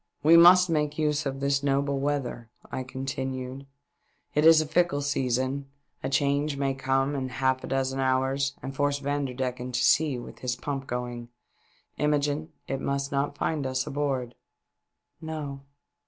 [0.23, 3.67] "We must make use of this noble weather," I continued;"
[4.33, 5.67] it is a fickle season,
[6.01, 10.39] a change may come in half a dozen hours and force Vanderdecken to sea with
[10.39, 11.29] his pump going.
[11.99, 14.33] Imogene, it must not find us aboard.""
[15.21, 15.61] No."